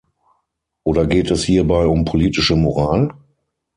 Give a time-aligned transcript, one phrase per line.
[0.83, 3.13] Oder geht es hierbei um politische Moral?